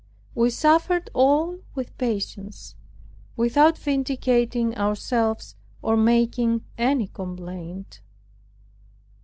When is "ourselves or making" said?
4.75-6.63